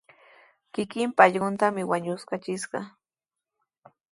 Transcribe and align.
Kikinpa 0.73 1.21
allquntami 1.25 1.81
wañuskachishqa. 1.89 2.79